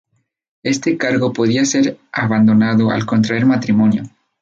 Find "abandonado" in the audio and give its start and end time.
2.11-2.89